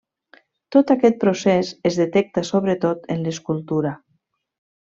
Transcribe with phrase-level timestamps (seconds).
[0.75, 3.93] Tot aquest procés es detecta sobretot en l'escultura.